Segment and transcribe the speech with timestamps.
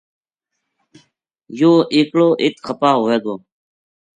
[1.59, 3.35] یو ہ ایکلو اِت خپا ہوے گو